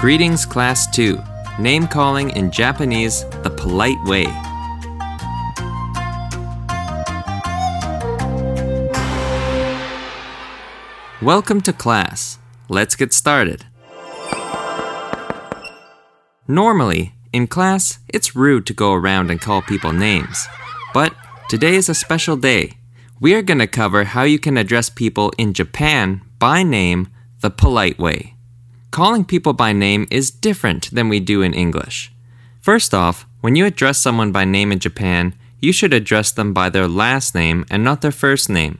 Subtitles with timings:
[0.00, 1.20] Greetings, Class 2.
[1.58, 4.26] Name calling in Japanese the polite way.
[11.20, 12.38] Welcome to class.
[12.68, 13.64] Let's get started.
[16.46, 20.46] Normally, in class, it's rude to go around and call people names.
[20.94, 21.12] But
[21.48, 22.74] today is a special day.
[23.18, 27.08] We are going to cover how you can address people in Japan by name
[27.40, 28.37] the polite way.
[28.90, 32.10] Calling people by name is different than we do in English.
[32.60, 36.70] First off, when you address someone by name in Japan, you should address them by
[36.70, 38.78] their last name and not their first name,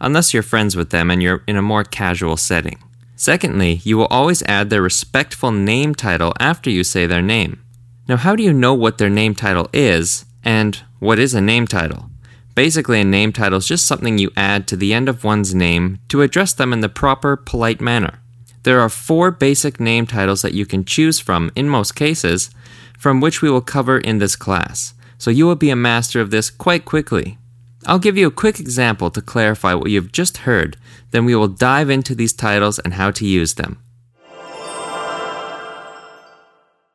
[0.00, 2.78] unless you're friends with them and you're in a more casual setting.
[3.16, 7.62] Secondly, you will always add their respectful name title after you say their name.
[8.08, 11.66] Now, how do you know what their name title is and what is a name
[11.66, 12.08] title?
[12.54, 15.98] Basically, a name title is just something you add to the end of one's name
[16.08, 18.19] to address them in the proper, polite manner.
[18.62, 22.50] There are four basic name titles that you can choose from in most cases,
[22.98, 26.30] from which we will cover in this class, so you will be a master of
[26.30, 27.38] this quite quickly.
[27.86, 30.76] I'll give you a quick example to clarify what you've just heard,
[31.10, 33.78] then we will dive into these titles and how to use them.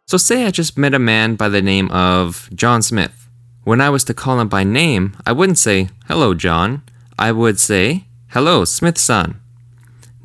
[0.07, 3.27] So, say I just met a man by the name of John Smith.
[3.63, 6.83] When I was to call him by name, I wouldn't say, Hello, John.
[7.17, 9.41] I would say, Hello, Smith san.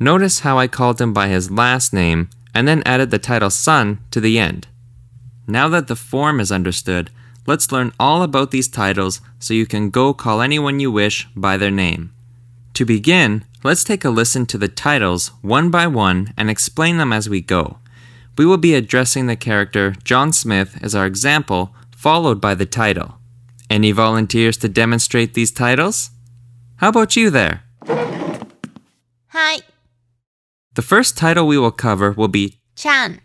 [0.01, 3.99] Notice how I called him by his last name and then added the title san
[4.09, 4.67] to the end.
[5.45, 7.11] Now that the form is understood,
[7.45, 11.55] let's learn all about these titles so you can go call anyone you wish by
[11.55, 12.11] their name.
[12.73, 17.13] To begin, let's take a listen to the titles one by one and explain them
[17.13, 17.77] as we go.
[18.39, 23.19] We will be addressing the character John Smith as our example, followed by the title.
[23.69, 26.09] Any volunteers to demonstrate these titles?
[26.77, 27.61] How about you there?
[29.27, 29.63] はい、
[30.73, 33.19] the first title we will cover will be Chan.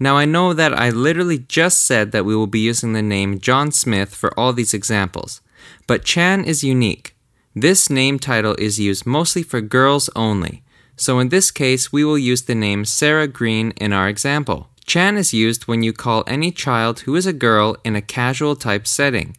[0.00, 3.38] Now, I know that I literally just said that we will be using the name
[3.38, 5.42] John Smith for all these examples,
[5.86, 7.14] but Chan is unique.
[7.54, 10.64] This name title is used mostly for girls only,
[10.96, 14.70] so in this case, we will use the name Sarah Green in our example.
[14.86, 18.56] Chan is used when you call any child who is a girl in a casual
[18.56, 19.36] type setting.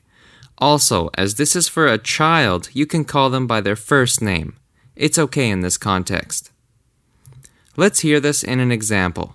[0.59, 4.55] Also, as this is for a child, you can call them by their first name.
[4.95, 6.51] It's okay in this context.
[7.76, 9.34] Let's hear this in an example.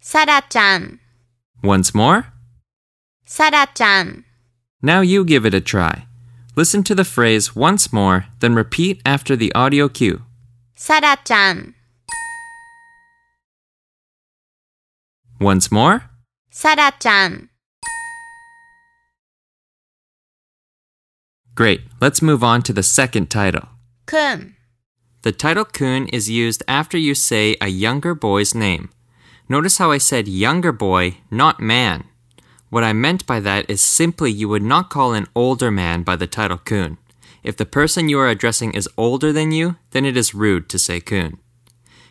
[0.00, 1.00] さらちゃん、
[1.62, 2.24] Once more.
[3.24, 4.24] さらちゃん、
[4.82, 6.06] Now you give it a try.
[6.54, 10.20] Listen to the phrase once more, then repeat after the audio cue.
[10.76, 11.74] さらちゃん、
[15.40, 16.02] Once more.
[16.50, 17.48] さらちゃん、
[21.54, 21.82] Great.
[22.00, 23.68] Let's move on to the second title.
[24.06, 24.55] くん、
[25.27, 28.91] The title kun is used after you say a younger boy's name.
[29.49, 32.05] Notice how I said younger boy, not man.
[32.69, 36.15] What I meant by that is simply you would not call an older man by
[36.15, 36.97] the title kun.
[37.43, 40.79] If the person you are addressing is older than you, then it is rude to
[40.79, 41.39] say kun.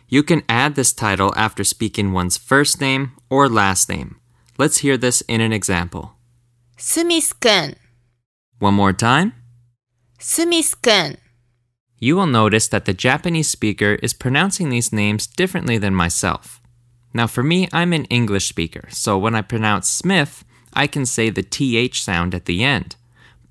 [0.07, 4.17] You can add this title after speaking one's first name or last name.
[4.59, 6.13] Let's hear this in an example.
[6.77, 7.77] Smith-kun.
[8.59, 9.33] One more time.
[10.19, 11.17] Smith-kun.
[11.99, 16.61] You will notice that the Japanese speaker is pronouncing these names differently than myself.
[17.13, 21.29] Now, for me, I'm an English speaker, so when I pronounce Smith, I can say
[21.29, 22.95] the TH sound at the end.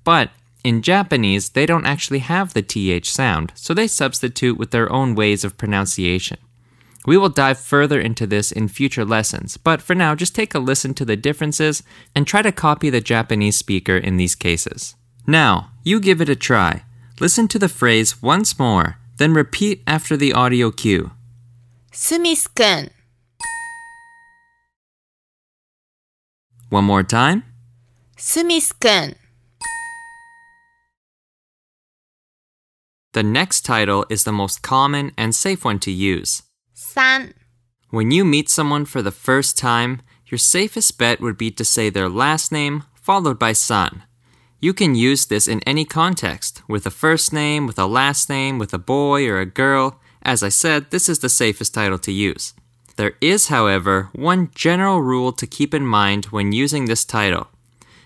[0.05, 0.31] But
[0.63, 5.15] in Japanese, they don't actually have the TH sound, so they substitute with their own
[5.15, 6.37] ways of pronunciation.
[7.05, 10.59] We will dive further into this in future lessons, but for now, just take a
[10.59, 11.83] listen to the differences
[12.15, 14.95] and try to copy the Japanese speaker in these cases.
[15.25, 16.83] Now, you give it a try.
[17.20, 21.10] Listen to the phrase once more, then repeat after the audio cue.
[21.92, 22.90] スミスくん、
[26.70, 27.42] One more time.
[28.16, 29.16] スミスくん、
[33.12, 36.44] The next title is the most common and safe one to use.
[36.74, 37.34] さん、
[37.90, 41.90] When you meet someone for the first time, your safest bet would be to say
[41.90, 44.04] their last name followed by son.
[44.59, 48.57] You can use this in any context, with a first name, with a last name,
[48.57, 49.99] with a boy or a girl.
[50.23, 52.53] As I said, this is the safest title to use.
[52.95, 57.49] There is, however, one general rule to keep in mind when using this title.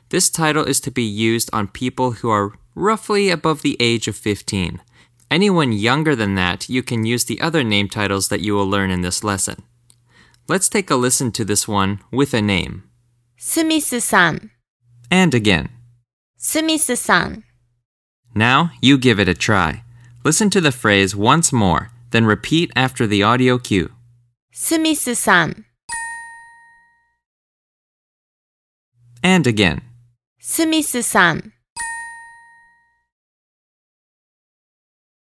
[0.10, 4.18] This title is to be used on people who are roughly above the age of
[4.18, 4.82] 15.
[5.30, 8.92] Anyone younger than that, you can use the other name titles that you will learn
[8.92, 9.64] in this lesson.
[10.50, 12.84] Let's take a listen to this one with a name.
[13.38, 14.52] Smith-san.
[15.10, 15.70] And again.
[16.44, 17.44] Smith san.
[18.34, 19.84] Now you give it a try.
[20.26, 23.92] Listen to the phrase once more, then repeat after the audio cue.
[24.52, 25.66] Smith san.
[29.22, 29.82] And again.
[30.40, 31.54] Smith san.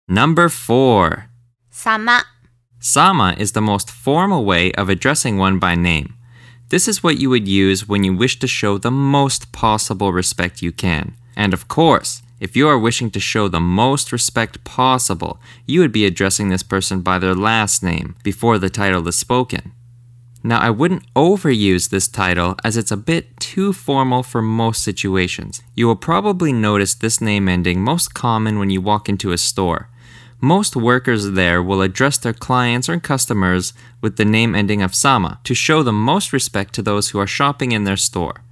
[0.07, 1.25] Number four.
[1.69, 2.24] Sama.
[2.80, 6.15] Sama is the most formal way of addressing one by name.
[6.69, 10.62] This is what you would use when you wish to show the most possible respect
[10.62, 11.16] you can.
[11.36, 15.92] And of course, if you are wishing to show the most respect possible, you would
[15.92, 19.71] be addressing this person by their last name before the title is spoken.
[20.44, 25.62] Now, I wouldn't overuse this title as it's a bit too formal for most situations.
[25.75, 29.89] You will probably notice this name ending most common when you walk into a store
[30.41, 35.39] most workers there will address their clients or customers with the name ending of sama
[35.44, 38.44] to show the most respect to those who are shopping in their store.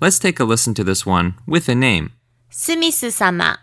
[0.00, 2.12] Let's take a listen to this one with a name.
[2.50, 3.58] Sumisu sama.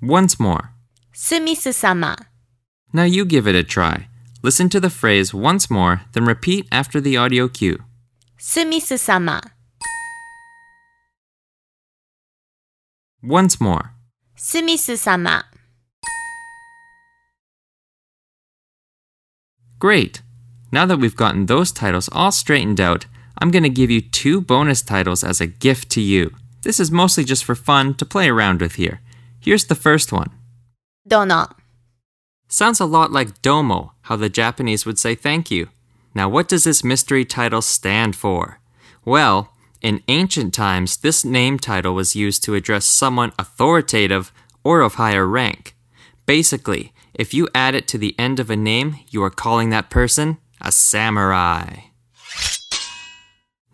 [0.00, 0.70] Once more.
[1.12, 2.16] Sumisu sama.
[2.92, 4.08] Now you give it a try.
[4.42, 7.82] Listen to the phrase once more, then repeat after the audio cue.
[8.38, 9.42] Sumisu sama.
[13.22, 13.92] Once more.
[14.36, 15.44] Sumisu sama.
[19.82, 20.22] Great!
[20.70, 23.06] Now that we've gotten those titles all straightened out,
[23.38, 26.30] I'm going to give you two bonus titles as a gift to you.
[26.62, 29.00] This is mostly just for fun to play around with here.
[29.40, 30.30] Here's the first one.
[31.04, 31.48] どの、
[32.46, 35.66] Sounds a lot like domo, how the Japanese would say thank you.
[36.14, 38.60] Now, what does this mystery title stand for?
[39.04, 39.50] Well,
[39.80, 44.30] in ancient times, this name title was used to address someone authoritative
[44.62, 45.74] or of higher rank.
[46.24, 49.89] Basically, if you add it to the end of a name, you are calling that
[49.89, 51.87] person a samurai.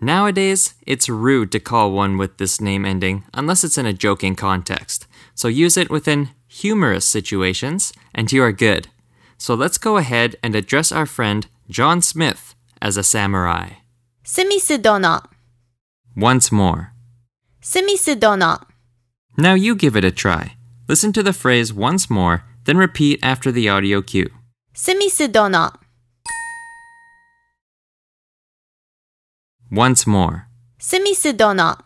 [0.01, 4.35] Nowadays, it's rude to call one with this name ending unless it's in a joking
[4.35, 5.07] context.
[5.33, 8.89] So use it within humorous situations and you are good.
[9.38, 13.69] So let's go ahead and address our friend John Smith as a samurai.
[14.25, 15.21] スミス殿、
[16.18, 16.88] Once more.
[17.62, 18.59] スミス殿、
[19.38, 20.56] Now you give it a try.
[20.88, 24.30] Listen to the phrase once more, then repeat after the audio cue.
[24.74, 25.71] スミス殿、
[29.71, 30.44] Once more.
[30.80, 31.77] スミス殿、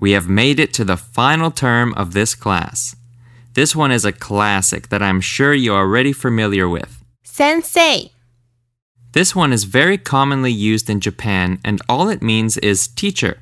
[0.00, 2.94] We have made it to the final term of this class.
[3.54, 7.02] This one is a classic that I'm sure you're already familiar with.
[7.24, 8.10] 先生、
[9.12, 13.38] This one is very commonly used in Japan, and all it means is teacher.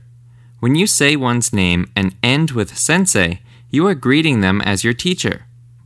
[0.59, 4.93] When you say one's name and end with sensei, you are greeting them as your
[4.93, 5.45] teacher.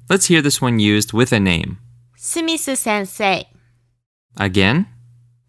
[0.09, 1.77] Let's hear this one used with a name.
[2.17, 3.47] Smith sensei.
[4.37, 4.87] Again?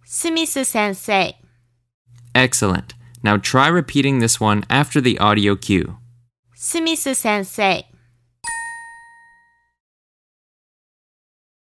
[0.05, 1.37] Smith sensei.
[2.35, 2.95] Excellent.
[3.23, 5.97] Now try repeating this one after the audio cue.
[6.55, 7.87] Smith sensei.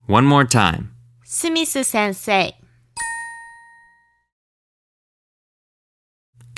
[0.06, 0.94] One more time.
[1.24, 2.59] Smith sensei.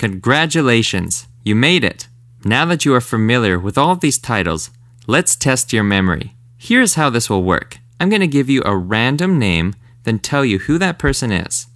[0.03, 1.29] Congratulations!
[1.45, 2.09] You made it!
[2.43, 4.69] Now that you are familiar with all of these titles,
[5.07, 6.35] let's test your memory.
[6.57, 10.43] Here's how this will work I'm going to give you a random name, then tell
[10.43, 11.67] you who that person is.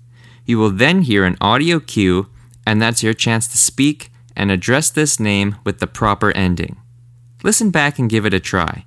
[0.45, 2.27] You will then hear an audio cue,
[2.65, 6.75] and that's your chance to speak and address this name with the proper ending.
[7.43, 8.83] Listen back and give it a try.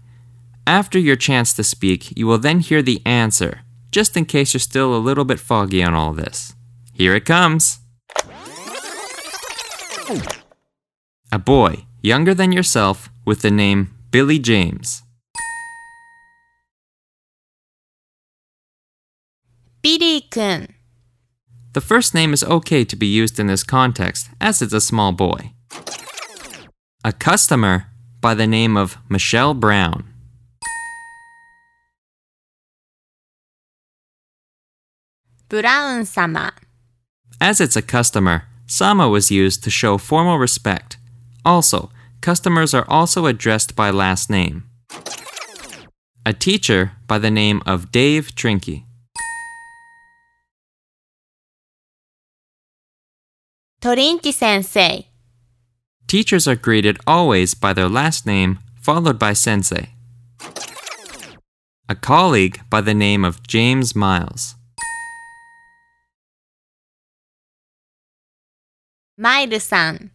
[0.67, 3.61] After your chance to speak, you will then hear the answer,
[3.91, 6.55] just in case you're still a little bit foggy on all this.
[6.93, 7.80] Here it comes.
[11.31, 15.03] A boy, younger than yourself, with the name Billy James.
[19.83, 20.75] Billy kun.
[21.75, 25.13] The first name is okay to be used in this context, as it's a small
[25.13, 25.53] boy.
[27.05, 27.87] A customer
[28.21, 30.13] by the name of Michelle Brown.
[35.49, 36.53] Brown sama.
[37.41, 40.97] As it's a customer, Sama was used to show formal respect.
[41.45, 44.63] Also, customers are also addressed by last name.
[46.25, 48.85] A teacher by the name of Dave Trinke.
[53.83, 55.09] Torinki sensei.
[56.07, 59.95] Teachers are greeted always by their last name, followed by sensei.
[61.89, 64.55] A colleague by the name of James Miles.
[69.21, 70.11] Maida-san.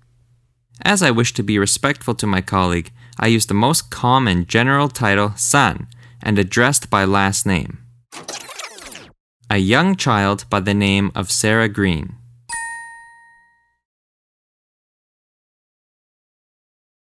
[0.82, 4.90] As I wish to be respectful to my colleague, I use the most common general
[4.90, 5.86] title san
[6.24, 7.84] and addressed by last name.
[9.48, 12.16] A young child by the name of Sarah Green.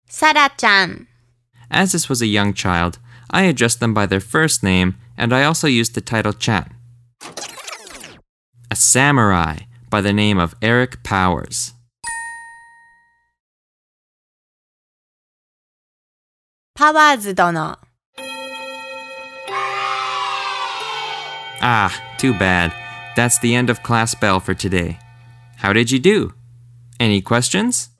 [0.07, 1.05] Sarah-chan.
[1.69, 2.97] As this was a young child,
[3.29, 6.73] I addressed them by their first name and I also used the title chan.
[8.71, 9.57] A samurai
[9.89, 11.73] by the name of Eric Powers.
[16.78, 17.78] パワーズ殿。
[21.60, 22.72] Ah, too bad.
[23.16, 24.98] That's the end of Class Bell for today.
[25.58, 26.34] How did you do?
[26.98, 27.90] Any questions?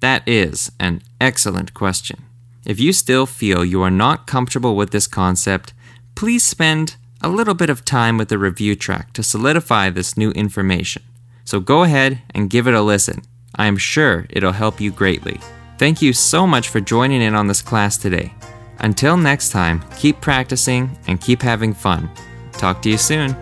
[0.00, 2.24] That is an excellent question.
[2.64, 5.74] If you still feel you are not comfortable with this concept,
[6.14, 10.30] please spend a little bit of time with the review track to solidify this new
[10.32, 11.02] information.
[11.44, 13.22] So go ahead and give it a listen.
[13.54, 15.40] I am sure it'll help you greatly.
[15.81, 18.35] Thank you so much for joining in on this class today.
[18.81, 22.07] Until next time, keep practicing and keep having fun.
[22.51, 23.35] Talk to you soon.